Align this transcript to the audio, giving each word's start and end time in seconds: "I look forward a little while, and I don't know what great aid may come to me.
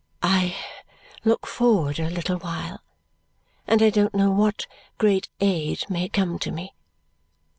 "I 0.23 0.55
look 1.23 1.45
forward 1.45 1.99
a 1.99 2.09
little 2.09 2.37
while, 2.39 2.79
and 3.67 3.83
I 3.83 3.91
don't 3.91 4.15
know 4.15 4.31
what 4.31 4.65
great 4.97 5.29
aid 5.39 5.83
may 5.91 6.09
come 6.09 6.39
to 6.39 6.49
me. 6.49 6.73